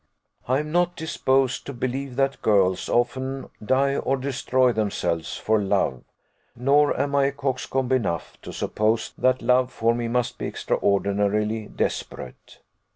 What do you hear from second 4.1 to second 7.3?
destroy themselves for love; nor am I